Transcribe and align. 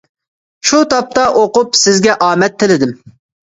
شۇ 0.69 0.79
تاپتا 0.93 1.27
ئوقۇپ 1.43 1.79
سىزگە 1.83 2.19
ئامەت 2.29 2.59
تىلىدىم. 2.65 2.99